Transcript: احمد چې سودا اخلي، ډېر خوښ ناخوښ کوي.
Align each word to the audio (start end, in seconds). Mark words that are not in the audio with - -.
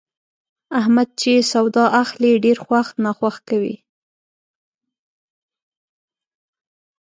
احمد 0.79 1.09
چې 1.21 1.31
سودا 1.51 1.85
اخلي، 2.03 2.31
ډېر 2.45 2.57
خوښ 2.65 2.87
ناخوښ 3.03 3.35
کوي. 3.49 3.75